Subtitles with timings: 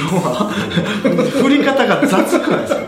[0.00, 0.50] 今日は。
[1.42, 2.80] 振り方が雑くないですか？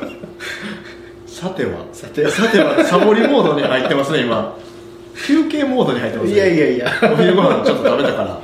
[1.26, 1.72] さては。
[1.92, 4.56] さてさてはサボりモードに入ってますね今。
[5.26, 6.86] 休憩モードに入ってますねいやいやいや。
[7.12, 8.40] お昼ご飯ちょっと食べたから。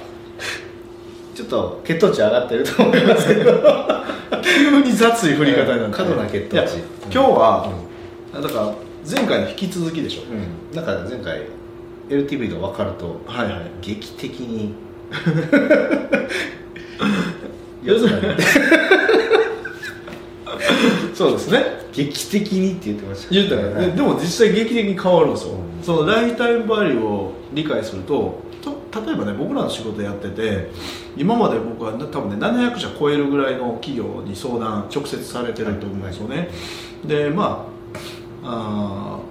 [1.34, 3.62] ちょっと血糖値上がってると思いますけど。
[4.42, 5.96] 急に雑い振り方になって。
[5.96, 6.78] 過度な血糖値。
[7.12, 7.68] 今日は、
[8.34, 8.74] だから
[9.08, 10.74] 前回の引き続きでしょ、うん。
[10.76, 11.42] だから前回
[12.10, 13.62] LTV が分かるとはいはい。
[13.80, 14.74] 劇的に
[17.82, 17.88] に
[21.14, 21.78] そうですね。
[21.92, 23.86] 劇的にって言ってました言ったら、はい。
[23.86, 25.82] ででも実際劇的に変わるんですよ、うん。
[25.82, 30.70] そのライフタイムバリューを理解するとと例えばね僕らの仕事やってて
[31.16, 36.50] 今まで僕は多分ね700社超えるぐらいの企業に相談直接されてると思うんですよね、
[37.04, 37.66] でま
[38.44, 39.28] ああー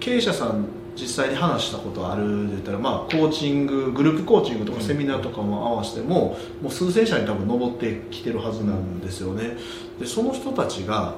[0.00, 0.66] 経営者さん
[1.00, 9.56] 実際に話したことあるで言ったら、まあ、コーチンググループコーチングとかセミナーとかも合わせても,、もう数千社に多分上ってきてるはずなんですよね。
[10.00, 11.14] でその人たちが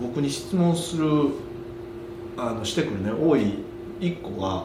[0.00, 1.30] 僕に質問する
[2.36, 3.54] あのしてくるね多い
[4.00, 4.64] 1個が、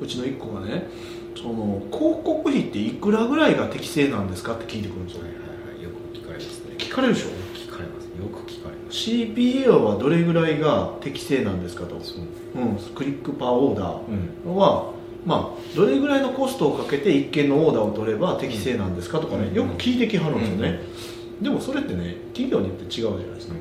[0.00, 0.88] うちの1個がね
[1.36, 5.22] その広告費っていくらぐらいが適正なんですかって聞いてくるんですよ。
[5.22, 5.40] はいはい
[5.74, 5.82] はい。
[5.82, 6.74] よく聞かれますね。
[6.78, 7.28] 聞かれるでしょ？
[7.54, 8.04] 聞かれます。
[8.06, 12.18] よく聞かれます CPA はどれぐらいが適正なんですかと、そう。
[12.54, 14.00] うん、クリックパーオーダー。
[14.46, 14.56] うん。
[14.56, 14.92] は、
[15.24, 19.54] まあ、どれぐらいのコストをかけて1件のオーダーを取れば適正なんですかとかね、うん。
[19.54, 20.80] よく聞いてきはるんですよね、
[21.40, 23.54] でもそれってね企業によって違うじゃないですか、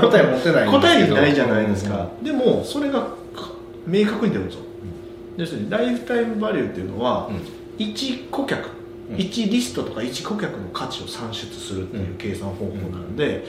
[0.00, 0.80] 答え持ってないんですけど。
[0.80, 3.10] 答えにないじゃないですか、でもそれがか
[3.86, 4.60] 明確に出るんですよ、
[5.36, 7.28] 要するにライフタイムバリューっていうのは、
[7.78, 8.70] 1顧客、
[9.10, 9.16] うん。
[9.16, 13.44] 1リストとか1顧客の価値を算出するっていう計算方法なんで、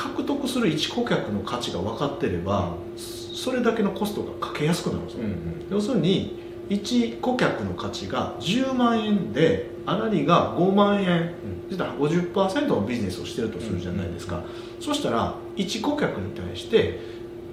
[0.00, 5.36] 獲得する1顧客の価値が分かってれば、それだけのコストがかけやすくなるんですよ、うんうん。
[5.70, 11.34] 要するに1顧客の価値が10万円で粗利が5万円。
[11.68, 14.42] そしたら50%のビジネスをしてるとするじゃないですか、
[14.80, 16.98] そしたら1顧客に対して、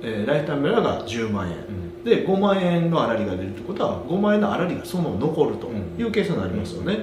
[0.02, 1.56] えーライフタイムベラが10万円、
[2.04, 5.68] で5万円の粗利が出るということは5万円の粗利がそのまま残ると
[6.00, 7.00] いう計算になりますよね、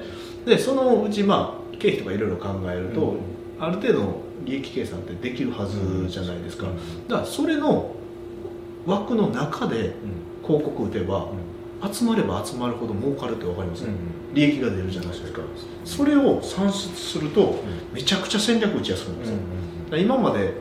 [0.46, 3.18] でそのうちまあ経費とかいろいろ考えると、うん。
[3.60, 7.08] ある程度の利益計算ってできるはずじゃないですか、うん。
[7.08, 7.90] だからそれの
[8.86, 9.94] 枠の中で
[10.42, 11.28] 広告打てば、
[11.92, 13.84] 集まれば集まるほど儲かるって分かります、
[14.32, 15.40] 利益が出るじゃないですか。
[15.84, 17.62] それを算出すると
[17.92, 20.54] めちゃくちゃ戦略打ちやすくなるんですよ、だから今まで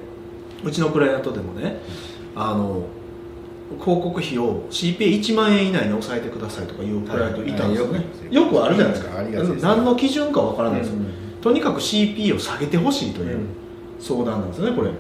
[0.64, 1.80] うちのクライアントでもね
[2.36, 2.86] あの
[3.80, 9.22] 広告費を CPA1 万円以内に抑えてくださいとかいうクライアントいたんですよね、はいよくあるじゃないですか。
[9.62, 13.48] 何の基準かわからないですよ、うんとにかく CPA を下げてほしいといううん
[14.04, 14.92] 相談なんですよねこれ。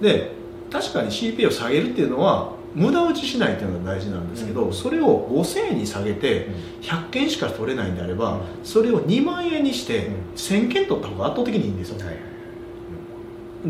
[0.00, 0.32] で
[0.70, 4.72] 確かに CPA を下げるっていうのは無駄打ちしないっていうのが大事なんですけど、うん。
[4.72, 6.48] それを5000円に下げて
[6.82, 10.14] 100件しか取れないんであれば、それを2万円にしてうん。
[10.34, 12.16] 1000件取った方が圧倒的にいいんですよ、はいはい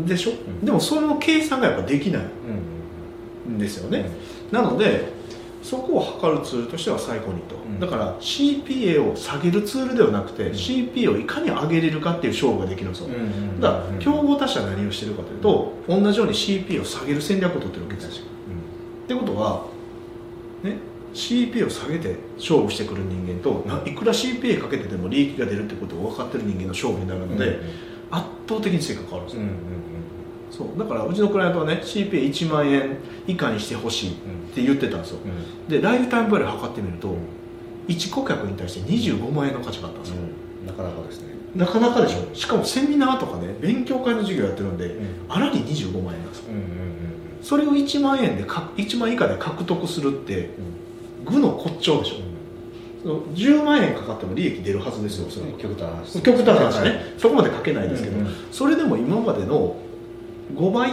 [0.07, 0.65] でしょ、ん。
[0.65, 2.23] でもその計算がやっぱできない
[3.49, 4.09] んですよね、
[4.51, 5.13] なので
[5.65, 7.79] そこを測るツールとしては最高にと、うん。
[7.79, 10.51] だから CPA を下げるツールではなくて、ん。
[10.51, 18.25] CPA をいかに上げれるかっていう勝負ができるんですよ、うんうんだから競合他社は何をしてるかというと、同じように CPA を下げる戦略を取ってるわけですよ。
[19.05, 19.65] ってことは、
[20.61, 20.77] ね、
[21.15, 27.59] CPA を下げて勝負してくる人間と、ないくら CPA かけてでも利益が出るってことを分かってる人間の勝負になるので、
[28.11, 29.41] 圧倒的に成果変わるんですよ、
[30.55, 30.79] そう。
[30.79, 34.13] だからうちのクライアントはね CPA1 万円以下にしてほしいっ
[34.53, 35.17] て言ってたんですよ、
[35.67, 37.15] でライフタイムバリュー測ってみると、
[37.87, 40.15] 1顧客に対して25万円の価値があったんですよ、
[40.65, 41.35] なかなかですね。
[41.55, 42.35] なかなかでしょ。
[42.35, 44.95] しかもセミナーとかね勉強会の授業やってるんで、
[45.29, 46.45] あらに25万円なんですよ。
[47.41, 50.49] それを1万円でか1万以下で獲得するって
[51.25, 52.15] 具の骨頂でしょ、
[53.03, 58.33] その10万円かかっても利益出るはずですよそれは極端な話極端な話ね、そこまでかけないですけど、うんうん。
[58.51, 59.75] それでも今までの
[60.53, 60.91] 5倍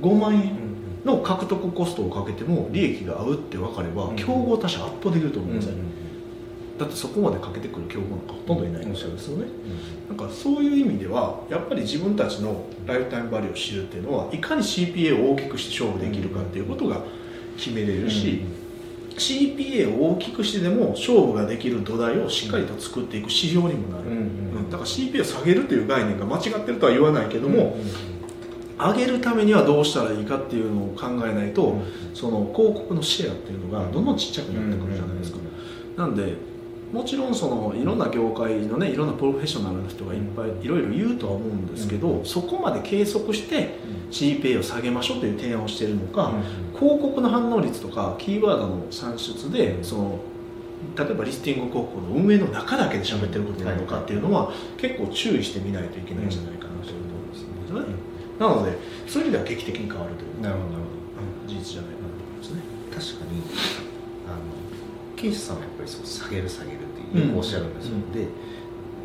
[0.00, 0.64] ？5万円？
[1.04, 4.16] の獲得コストをかけても利益が合うって分かれば、うん。
[4.16, 5.74] 競合他社圧倒できると思うんですよ、
[6.78, 8.86] だってそこまでかけてくる競合なんかほとんどいない。
[8.86, 8.90] ん。
[8.90, 9.44] ですよね、
[10.08, 17.02] なんかそういう意味ではやっぱり自分たちのライフタイムバリューを知るっていうのはいかに CPA を大きくして勝負できるかっていうことが
[17.58, 18.40] 決めれるし、
[19.18, 27.76] CPA を大きくしてでも勝負ができる土台をしっかりと作っていく指標にもなる、うんだから CPA を下げるという概念が間違ってるとは言わないけども、
[28.78, 31.76] 上げるためにはどうしたらいいかっていうのを考えないと、
[32.12, 35.38] その広告のシェアっていうのがどんどんちっちゃくなってくるじゃないですか、
[35.96, 36.34] なんで
[36.92, 43.78] もちろんそのいろんな業界のねいろんなプロフェッショナルの人がいっぱいいろいろ言うとは思うんですけど、そこまで計測して
[44.10, 46.32] CPA を下げましょうという提案をしているのか、
[46.78, 50.18] 広告の反応率とかキーワードの算出でその
[50.96, 57.94] 例えばリスティング広告の運営の中だけで喋ってることなのかっていうのは結構注意してみないといけないんじゃないかなというところですね、
[58.38, 58.76] なので
[59.06, 60.40] そういう意味では劇的に変わるという。
[60.42, 62.60] なるほどなるうん事実じゃないかなと思いますね。
[62.60, 63.42] ほど確かに
[64.26, 64.38] あの
[65.16, 68.12] 経営者さんはやっぱりそう下げる下げるってよくおっしゃるんですよ、うん。
[68.12, 68.28] で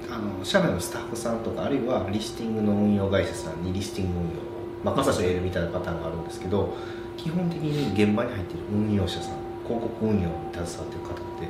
[0.10, 6.74] あの社内のスタッフさんとかあるいはリスティングの運用会社さんにリスティング運用を任せているみたいなパターンがあるんですけど
[7.18, 9.38] 基本的に現場に入っている運用者さん
[9.68, 11.48] 広告運用に携わっている方って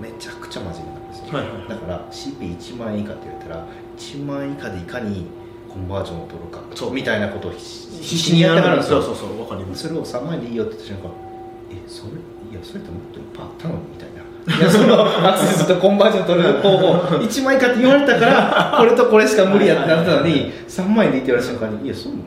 [0.00, 1.68] めちゃくちゃ真面目なんですよ、はいはいはい。
[1.68, 3.66] だから CP1 万円以下って言われたら
[3.98, 5.26] 1万円以下でいかに
[5.72, 6.92] コンバージョンを取るかそう。
[6.92, 9.00] みたいなことを必死にやってはるんですよ。
[9.02, 9.86] そうそうそうわかります。
[9.86, 11.10] それを3万円でいいよって言った瞬間
[11.70, 13.74] えそれいやそれってもっといっぱいあったの？
[13.74, 14.20] にみたいな。
[14.56, 22.22] いやそのアクセスとコンバージョン取る方法1万円以下って言われたからこれとこれしか無理やってなったのに3万円でいいって言われた瞬間にいやそんない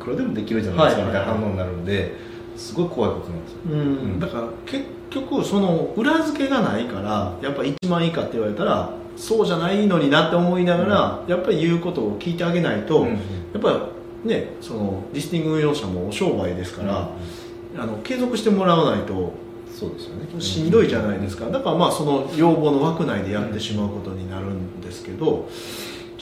[0.00, 2.16] くらでもできるじゃないですかみたいな反応になるんで
[2.56, 3.58] すごい怖いことなんですよ。
[3.64, 13.08] うん、だから結局その裏付けがないからやっぱ1万以下って言われたらそうじゃないのになって思いながら、やっぱり言うことを聞いてあげないと、うん。
[13.08, 13.14] や
[13.58, 13.90] っぱ
[14.24, 17.08] りねそのリスティング運用者もお商売ですから、
[17.78, 19.32] あの継続してもらわないと
[19.68, 20.40] そうですよね。
[20.40, 21.50] しんどいじゃないですか。
[21.50, 25.48] だからまあその要望の枠内でやってしまうことになるんですけど、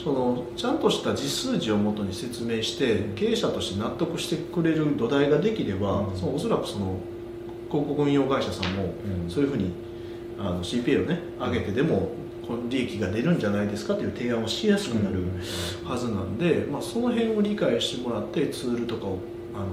[0.01, 6.17] そのちゃんとした実数字をもとに説明して経営者として納得してくれる土台ができれば、うん。
[6.17, 6.95] そのおそらくその
[7.69, 9.29] 広告運用会社さんもうん。
[9.29, 9.71] そういうふうに
[10.39, 12.09] あの CPA をね上げてでも
[12.69, 15.25] 利益が出るんじゃないですかという提案をしやすくなる
[15.83, 19.19] はずなんで、まあ、その辺を理解してもらってツールとかを
[19.53, 19.65] あの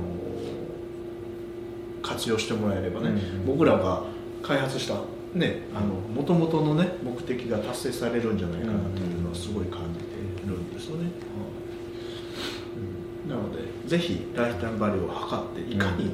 [2.03, 4.03] 活用してもらえればね、うん僕らが
[4.43, 4.95] 開発した
[5.35, 10.07] ねあの元々のね目的が達成されるんじゃないかなというのはすごい感じて
[10.47, 11.11] るんですよね、
[13.27, 13.31] うん。
[13.31, 16.13] なのでぜひライフタイムバリューを測っていかに、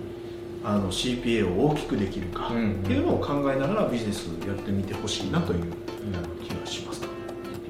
[0.64, 5.64] あの CPA を大きくできるかっていうのを考えながらビジネスやってみてほしいなという
[6.42, 7.02] 気がします、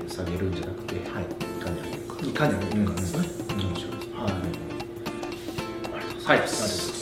[0.08, 1.25] 下げるんじゃなくてはい。
[1.25, 1.26] い
[1.62, 2.16] かに上げるか。
[2.22, 4.08] いかに上げるかですね、面白いです。
[4.14, 4.32] はい、はい、
[5.92, 6.38] ありがとうござい。
[6.38, 6.94] ます